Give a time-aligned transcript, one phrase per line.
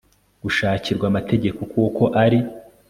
[0.43, 2.39] gushakirwa amategeko kuko ari